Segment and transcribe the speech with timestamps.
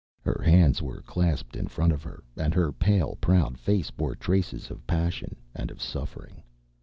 [0.23, 4.71] Her hands were clasped in front of her, and her pale proud face bore traces
[4.71, 6.41] of passion and of suffering.